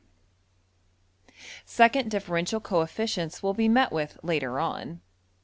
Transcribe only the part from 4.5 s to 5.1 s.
on.